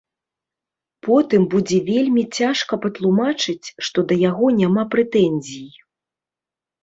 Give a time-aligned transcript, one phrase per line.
[1.07, 5.69] Потым будзе вельмі цяжка патлумачыць, што да яго няма прэтэнзій.